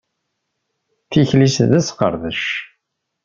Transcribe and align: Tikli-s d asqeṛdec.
Tikli-s 1.09 1.57
d 1.69 1.71
asqeṛdec. 1.79 2.43